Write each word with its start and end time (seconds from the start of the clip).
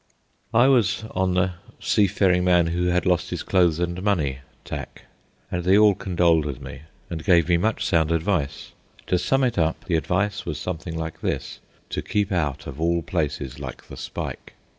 I 0.51 0.65
was 0.67 1.03
on 1.11 1.35
the 1.35 1.51
seafaring 1.79 2.43
man 2.43 2.65
who 2.65 2.85
had 2.87 3.05
lost 3.05 3.29
his 3.29 3.43
clothes 3.43 3.77
and 3.77 4.01
money 4.01 4.39
tack, 4.65 5.03
and 5.51 5.63
they 5.63 5.77
all 5.77 5.93
condoled 5.93 6.43
with 6.43 6.59
me 6.59 6.81
and 7.11 7.23
gave 7.23 7.47
me 7.47 7.57
much 7.57 7.85
sound 7.85 8.11
advice. 8.11 8.71
To 9.05 9.19
sum 9.19 9.43
it 9.43 9.59
up, 9.59 9.85
the 9.85 9.97
advice 9.97 10.43
was 10.43 10.57
something 10.57 10.97
like 10.97 11.21
this: 11.21 11.59
To 11.91 12.01
keep 12.01 12.31
out 12.31 12.65
of 12.65 12.81
all 12.81 13.03
places 13.03 13.59
like 13.59 13.89
the 13.89 13.95
spike. 13.95 14.53